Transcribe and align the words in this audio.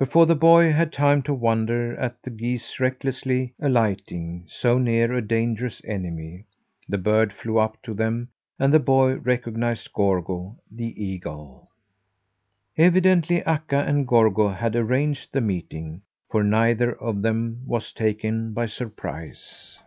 Before 0.00 0.26
the 0.26 0.34
boy 0.34 0.72
had 0.72 0.92
time 0.92 1.22
to 1.22 1.32
wonder 1.32 1.94
at 1.94 2.24
the 2.24 2.30
geese 2.30 2.80
recklessly 2.80 3.54
alighting 3.62 4.42
so 4.48 4.78
near 4.78 5.12
a 5.12 5.22
dangerous 5.22 5.80
enemy, 5.84 6.46
the 6.88 6.98
bird 6.98 7.32
flew 7.32 7.58
up 7.58 7.80
to 7.84 7.94
them 7.94 8.30
and 8.58 8.74
the 8.74 8.80
boy 8.80 9.14
recognized 9.14 9.92
Gorgo, 9.92 10.56
the 10.72 10.92
eagle. 11.00 11.68
Evidently 12.76 13.44
Akka 13.44 13.78
and 13.84 14.08
Gorgo 14.08 14.48
had 14.48 14.74
arranged 14.74 15.28
the 15.32 15.40
meeting, 15.40 16.02
for 16.28 16.42
neither 16.42 16.92
of 17.00 17.22
them 17.22 17.62
was 17.64 17.92
taken 17.92 18.52
by 18.52 18.66
surprise. 18.66 19.78